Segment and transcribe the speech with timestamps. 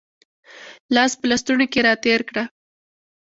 [0.95, 2.43] لاس په لستوڼي کې را تېر کړه